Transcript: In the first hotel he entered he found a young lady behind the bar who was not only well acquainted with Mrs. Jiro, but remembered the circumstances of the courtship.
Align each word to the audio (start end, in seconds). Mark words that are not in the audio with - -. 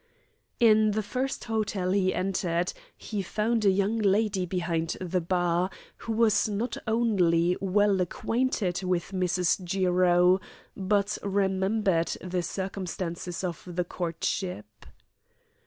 In 0.59 0.93
the 0.93 1.03
first 1.03 1.43
hotel 1.43 1.91
he 1.91 2.11
entered 2.11 2.73
he 2.97 3.21
found 3.21 3.63
a 3.63 3.69
young 3.69 3.99
lady 3.99 4.47
behind 4.47 4.97
the 4.99 5.21
bar 5.21 5.69
who 5.97 6.13
was 6.13 6.49
not 6.49 6.75
only 6.87 7.55
well 7.61 8.01
acquainted 8.01 8.81
with 8.81 9.11
Mrs. 9.11 9.63
Jiro, 9.63 10.41
but 10.75 11.19
remembered 11.21 12.17
the 12.19 12.41
circumstances 12.41 13.43
of 13.43 13.61
the 13.67 13.83
courtship. 13.83 14.87